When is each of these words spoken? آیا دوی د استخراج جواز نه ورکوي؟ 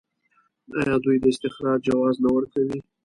آیا 0.79 0.95
دوی 1.03 1.17
د 1.19 1.25
استخراج 1.33 1.79
جواز 1.87 2.15
نه 2.23 2.29
ورکوي؟ 2.35 2.79